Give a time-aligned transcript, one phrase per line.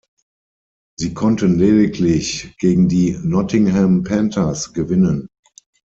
[0.97, 5.27] Sie konnten lediglich gegen die Nottingham Panthers gewinnen.